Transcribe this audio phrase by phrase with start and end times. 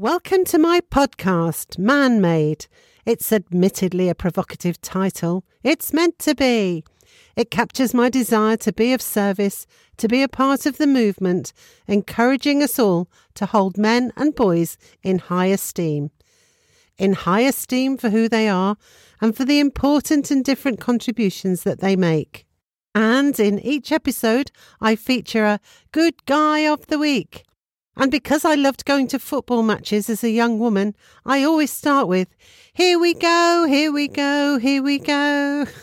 [0.00, 2.66] Welcome to my podcast, Man Made.
[3.04, 5.42] It's admittedly a provocative title.
[5.64, 6.84] It's meant to be.
[7.34, 9.66] It captures my desire to be of service,
[9.96, 11.52] to be a part of the movement,
[11.88, 16.12] encouraging us all to hold men and boys in high esteem.
[16.96, 18.76] In high esteem for who they are
[19.20, 22.46] and for the important and different contributions that they make.
[22.94, 25.60] And in each episode, I feature a
[25.90, 27.42] good guy of the week.
[28.00, 30.94] And because I loved going to football matches as a young woman,
[31.26, 32.28] I always start with,
[32.72, 35.66] Here we go, here we go, here we go.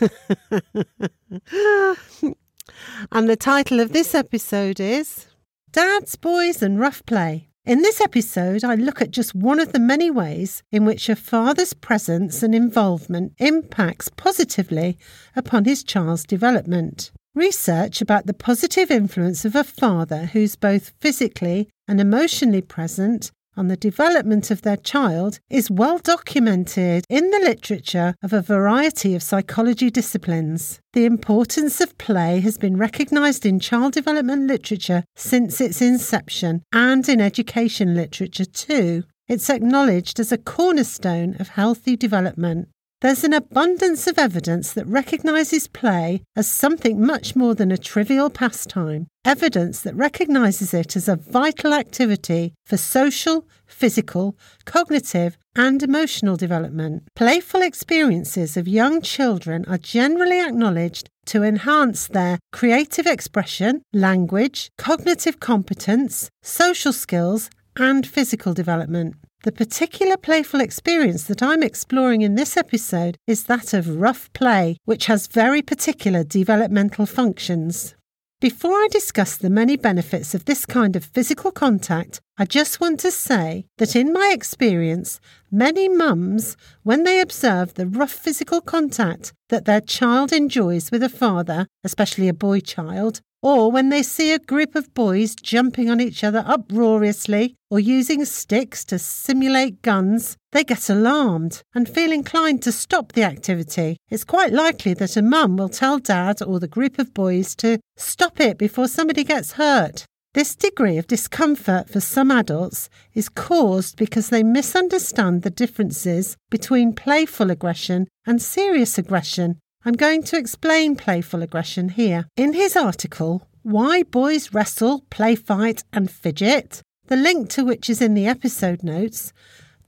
[3.12, 5.26] and the title of this episode is
[5.70, 7.50] Dads, Boys and Rough Play.
[7.66, 11.16] In this episode, I look at just one of the many ways in which a
[11.16, 14.96] father's presence and involvement impacts positively
[15.34, 17.10] upon his child's development.
[17.36, 23.68] Research about the positive influence of a father who's both physically and emotionally present on
[23.68, 29.22] the development of their child is well documented in the literature of a variety of
[29.22, 30.80] psychology disciplines.
[30.94, 37.06] The importance of play has been recognised in child development literature since its inception and
[37.06, 39.04] in education literature too.
[39.28, 42.70] It's acknowledged as a cornerstone of healthy development.
[43.02, 48.30] There's an abundance of evidence that recognises play as something much more than a trivial
[48.30, 56.36] pastime, evidence that recognises it as a vital activity for social, physical, cognitive, and emotional
[56.36, 57.02] development.
[57.14, 65.38] Playful experiences of young children are generally acknowledged to enhance their creative expression, language, cognitive
[65.38, 69.16] competence, social skills, and physical development.
[69.46, 74.76] The particular playful experience that I'm exploring in this episode is that of rough play,
[74.86, 77.94] which has very particular developmental functions.
[78.40, 83.00] Before I discuss the many benefits of this kind of physical contact, I just want
[83.00, 85.20] to say that in my experience,
[85.50, 91.08] many mums, when they observe the rough physical contact that their child enjoys with a
[91.08, 95.98] father, especially a boy child, or when they see a group of boys jumping on
[95.98, 102.60] each other uproariously or using sticks to simulate guns, they get alarmed and feel inclined
[102.64, 103.96] to stop the activity.
[104.10, 107.78] It's quite likely that a mum will tell dad or the group of boys to
[107.96, 110.04] stop it before somebody gets hurt.
[110.36, 116.92] This degree of discomfort for some adults is caused because they misunderstand the differences between
[116.92, 122.26] playful aggression and serious aggression I'm going to explain playful aggression here.
[122.36, 128.02] In his article, Why Boys Wrestle, Play Fight and Fidget, the link to which is
[128.02, 129.32] in the episode notes,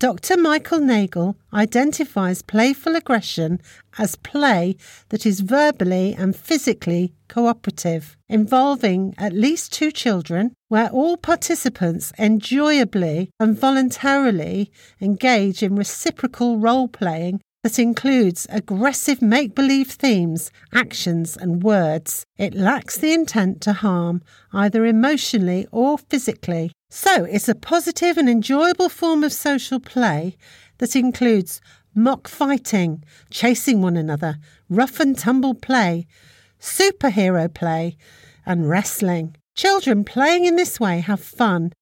[0.01, 0.37] Dr.
[0.37, 3.61] Michael Nagel identifies playful aggression
[3.99, 4.77] as play
[5.09, 13.31] that is verbally and physically cooperative, involving at least two children, where all participants enjoyably
[13.41, 14.71] and voluntarily
[15.01, 22.25] engage in reciprocal role playing that includes aggressive make believe themes, actions, and words.
[22.37, 24.23] It lacks the intent to harm,
[24.53, 26.71] either emotionally or physically.
[26.91, 30.37] So, it's a positive and enjoyable form of social play
[30.79, 31.61] that includes
[31.95, 34.39] mock fighting, chasing one another,
[34.71, 36.07] rough and tumble play,
[36.61, 37.97] superhero play,
[38.47, 39.37] and wrestling.
[39.55, 41.73] Children playing in this way have fun,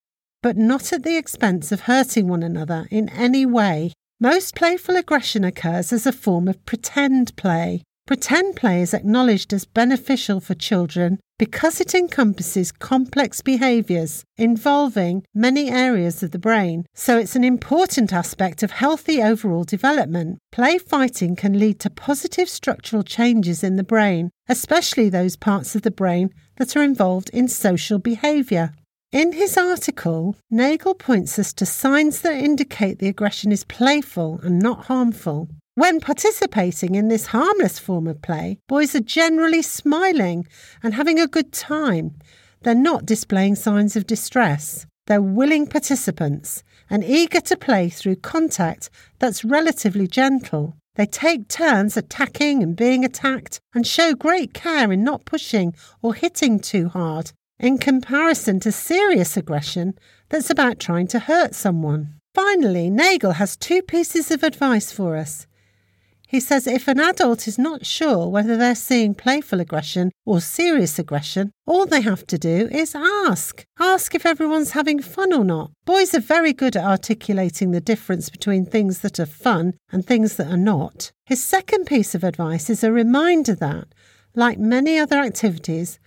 [0.43, 3.93] but not at the expense of hurting one another in any way.
[4.19, 7.83] Most playful aggression occurs as a form of pretend play.
[8.07, 15.69] Pretend play is acknowledged as beneficial for children because it encompasses complex behaviours involving many
[15.69, 20.39] areas of the brain, so it's an important aspect of healthy overall development.
[20.53, 25.81] Play fighting can lead to positive structural changes in the brain, especially those parts of
[25.81, 28.71] the brain that are involved in social behaviour.
[29.11, 34.59] In his article, Nagel points us to signs that indicate the aggression is playful and
[34.59, 35.49] not harmful.
[35.77, 40.47] When participating in this harmless form of play, boys are generally smiling
[40.81, 42.15] and having a good time.
[42.63, 44.87] They're not displaying signs of distress.
[45.05, 50.73] They're willing participants and eager to play through contact that's relatively gentle.
[50.95, 56.15] They take turns attacking and being attacked and show great care in not pushing or
[56.15, 59.93] hitting too hard in comparison to serious aggression
[60.29, 62.15] that's about trying to hurt someone.
[62.33, 65.45] Finally, Nagel has two pieces of advice for us.
[66.27, 70.99] He says if an adult is not sure whether they're seeing playful aggression or serious
[70.99, 73.65] aggression, all they have to do is ask.
[73.79, 75.71] Ask if everyone's having fun or not.
[75.85, 80.35] Boys are very good at articulating the difference between things that are fun and things
[80.35, 81.11] that are not.
[81.25, 83.87] His second piece of advice is a reminder that,
[84.35, 85.97] like many other activities,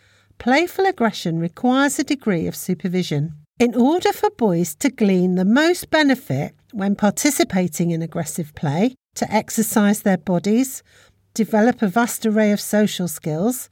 [0.41, 3.35] Playful aggression requires a degree of supervision.
[3.59, 9.33] In order for boys to glean the most benefit when participating in aggressive play, to
[9.33, 10.83] exercise their bodies,
[11.35, 13.69] develop a vast array of social skills,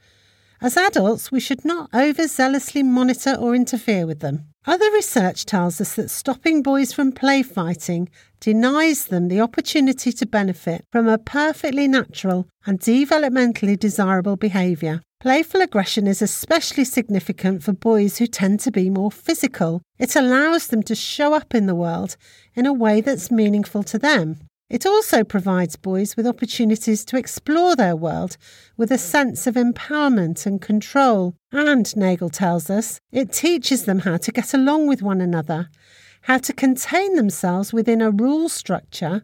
[0.60, 4.46] as adults, we should not overzealously monitor or interfere with them.
[4.66, 8.08] Other research tells us that stopping boys from play fighting
[8.40, 15.00] denies them the opportunity to benefit from a perfectly natural and developmentally desirable behaviour.
[15.20, 19.82] Playful aggression is especially significant for boys who tend to be more physical.
[19.98, 22.16] It allows them to show up in the world
[22.54, 24.38] in a way that's meaningful to them.
[24.70, 28.36] It also provides boys with opportunities to explore their world
[28.76, 31.34] with a sense of empowerment and control.
[31.50, 35.70] And, Nagel tells us, it teaches them how to get along with one another,
[36.22, 39.22] how to contain themselves within a rule structure,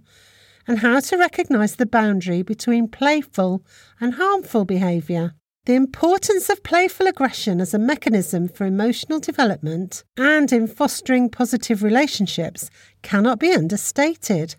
[0.66, 3.62] and how to recognise the boundary between playful
[4.00, 5.34] and harmful behaviour.
[5.66, 11.82] The importance of playful aggression as a mechanism for emotional development and in fostering positive
[11.82, 12.70] relationships
[13.02, 14.56] cannot be understated.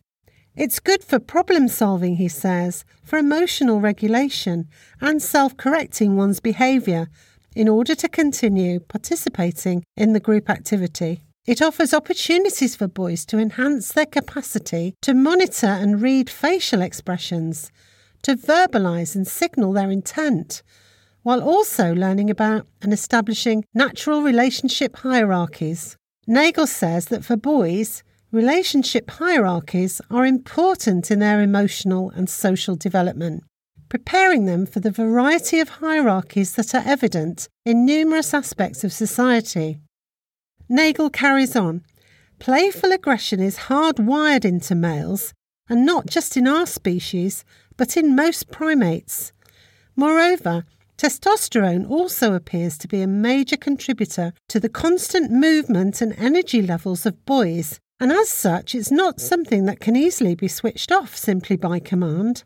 [0.56, 4.70] It's good for problem solving, he says, for emotional regulation
[5.02, 7.10] and self correcting one's behaviour
[7.56, 11.22] in order to continue participating in the group activity.
[11.46, 17.70] It offers opportunities for boys to enhance their capacity to monitor and read facial expressions,
[18.24, 20.64] to verbalise and signal their intent,
[21.24, 25.98] while also learning about and establishing natural relationship hierarchies.
[26.28, 28.04] Nagel says that for boys,
[28.36, 33.46] Relationship hierarchies are important in their emotional and social development,
[33.88, 39.80] preparing them for the variety of hierarchies that are evident in numerous aspects of society.
[40.68, 41.82] Nagel carries on
[42.38, 45.34] Playful aggression is hardwired into males,
[45.70, 47.46] and not just in our species,
[47.78, 49.32] but in most primates.
[49.96, 50.66] Moreover,
[50.98, 57.06] Testosterone also appears to be a major contributor to the constant movement and energy levels
[57.06, 61.56] of boys and as such, it's not something that can easily be switched off simply
[61.56, 62.44] by command.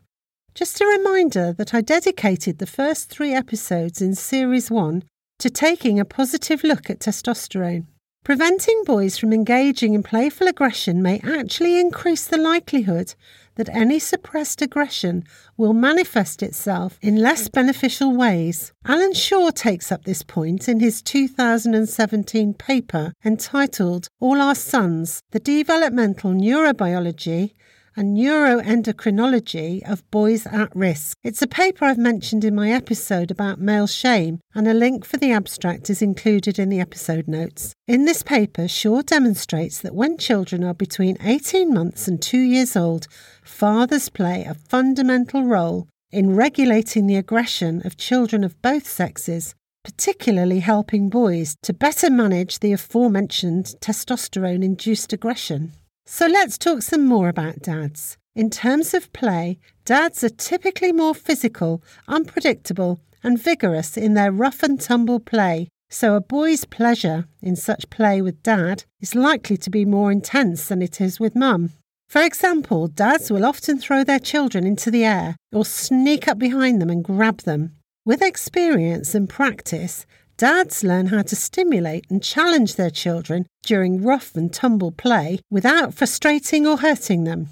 [0.54, 5.02] Just a reminder that I dedicated the first three episodes in Series 1
[5.40, 7.86] to taking a positive look at testosterone.
[8.22, 13.14] Preventing boys from engaging in playful aggression may actually increase the likelihood
[13.56, 15.24] that any suppressed aggression
[15.56, 18.72] will manifest itself in less beneficial ways.
[18.84, 25.40] Allan Schore takes up this point in his 2017 paper entitled All Our Sons The
[25.40, 27.52] Developmental Neurobiology
[27.96, 31.16] and neuroendocrinology of boys at risk.
[31.22, 35.16] It's a paper I've mentioned in my episode about male shame, and a link for
[35.16, 37.72] the abstract is included in the episode notes.
[37.86, 42.76] In this paper, Schore demonstrates that when children are between 18 months and 2 years
[42.76, 43.06] old,
[43.42, 49.54] fathers play a fundamental role in regulating the aggression of children of both sexes
[49.84, 55.72] particularly helping boys to better manage the aforementioned testosterone induced aggression.
[56.12, 58.18] So let's talk some more about dads.
[58.34, 64.64] In terms of play, dads are typically more physical, unpredictable, and vigorous in their rough
[64.64, 65.68] and tumble play.
[65.88, 70.66] So a boy's pleasure in such play with dad is likely to be more intense
[70.66, 71.70] than it is with mum.
[72.08, 76.82] For example, dads will often throw their children into the air or sneak up behind
[76.82, 77.76] them and grab them.
[78.04, 80.06] With experience and practice,
[80.40, 85.92] Dads learn how to stimulate and challenge their children during rough and tumble play without
[85.92, 87.50] frustrating or hurting them.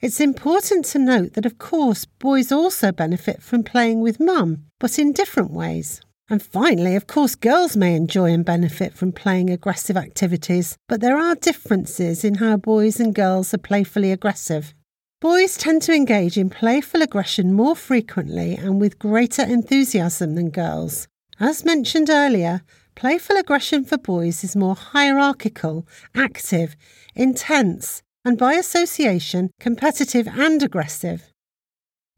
[0.00, 4.98] It's important to note that, of course, boys also benefit from playing with mum, but
[4.98, 6.00] in different ways.
[6.30, 11.18] And finally, of course, girls may enjoy and benefit from playing aggressive activities, but there
[11.18, 14.72] are differences in how boys and girls are playfully aggressive.
[15.20, 21.06] Boys tend to engage in playful aggression more frequently and with greater enthusiasm than girls,
[21.40, 22.60] as mentioned earlier,
[22.94, 26.76] playful aggression for boys is more hierarchical, active,
[27.14, 31.32] intense, and by association, competitive and aggressive.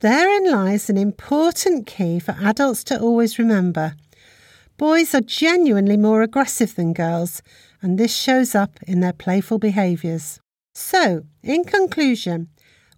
[0.01, 3.95] Therein lies an important key for adults to always remember.
[4.77, 7.41] Boys are genuinely more aggressive than girls,
[7.81, 10.41] and this shows up in their playful behaviours.
[10.75, 12.49] So, in conclusion,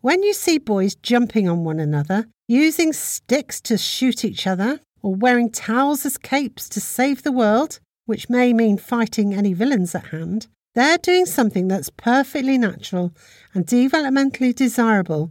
[0.00, 5.14] when you see boys jumping on one another, using sticks to shoot each other, or
[5.14, 10.06] wearing towels as capes to save the world, which may mean fighting any villains at
[10.06, 13.12] hand, they're doing something that's perfectly natural
[13.52, 15.30] and developmentally desirable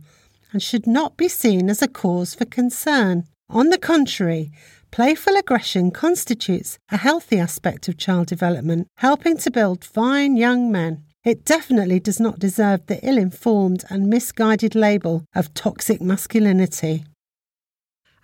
[0.52, 3.24] and should not be seen as a cause for concern.
[3.50, 4.52] On the contrary,
[4.92, 11.04] playful aggression constitutes a healthy aspect of child development, helping to build fine young men.
[11.26, 17.06] It definitely does not deserve the ill informed and misguided label of toxic masculinity.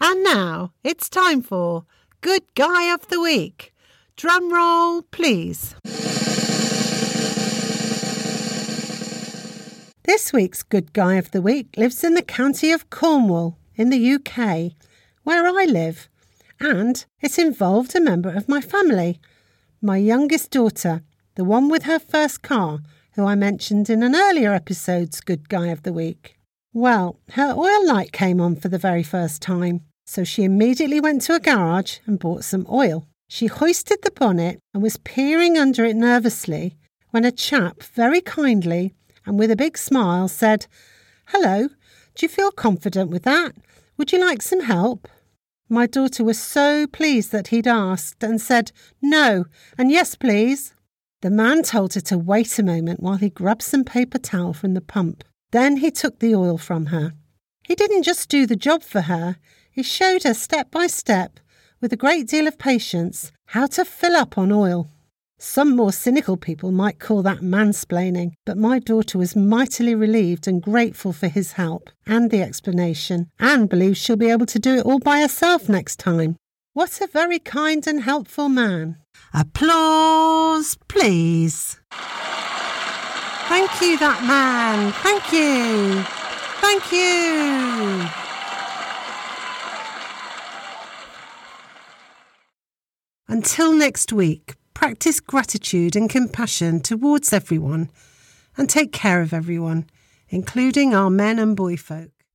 [0.01, 1.85] And now it's time for
[2.21, 3.73] Good Guy of the Week.
[4.15, 5.75] Drum roll, please.
[10.03, 14.13] This week's Good Guy of the Week lives in the county of Cornwall in the
[14.13, 14.71] UK,
[15.23, 16.07] where I live,
[16.61, 19.19] and it involved a member of my family,
[19.81, 21.03] my youngest daughter,
[21.35, 22.79] the one with her first car,
[23.15, 26.37] who I mentioned in an earlier episode's Good Guy of the Week.
[26.73, 31.21] Well, her oil light came on for the very first time, so she immediately went
[31.21, 33.07] to a garage and bought some oil.
[33.27, 36.75] She hoisted the bonnet and was peering under it nervously
[37.11, 40.65] when a chap very kindly and with a big smile said,
[41.27, 43.53] Hello, do you feel confident with that?
[43.97, 45.07] Would you like some help?
[45.69, 48.71] My daughter was so pleased that he'd asked and said,
[49.03, 49.45] No,
[49.77, 50.73] and yes, please.
[51.21, 54.73] The man told her to wait a moment while he grabbed some paper towel from
[54.73, 55.23] the pump.
[55.51, 57.13] Then he took the oil from her.
[57.69, 59.37] He didn't just do the job for her,
[59.69, 61.39] he showed her step by step,
[61.79, 64.89] with a great deal of patience, how to fill up on oil.
[65.37, 70.63] Some more cynical people might call that mansplaining, but my daughter was mightily relieved and
[70.63, 74.85] grateful for his help and the explanation, and believes she'll be able to do it
[74.85, 76.37] all by herself next time.
[76.73, 78.97] What a very kind and helpful man.
[79.31, 81.79] Applause, please.
[83.47, 84.91] Thank you, that man.
[85.03, 86.18] Thank you.
[86.61, 88.07] Thank you.
[93.27, 97.89] Until next week, practice gratitude and compassion towards everyone,
[98.57, 99.85] and take care of everyone,
[100.29, 102.18] including our men and boy folk.